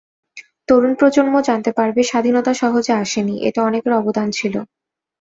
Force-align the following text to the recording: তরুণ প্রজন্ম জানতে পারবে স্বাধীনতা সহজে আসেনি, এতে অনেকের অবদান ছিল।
তরুণ 0.67 0.91
প্রজন্ম 0.99 1.35
জানতে 1.47 1.71
পারবে 1.77 2.01
স্বাধীনতা 2.03 2.51
সহজে 2.61 2.93
আসেনি, 3.03 3.35
এতে 3.47 3.59
অনেকের 3.61 3.93
অবদান 3.93 4.27
ছিল। 4.31 4.55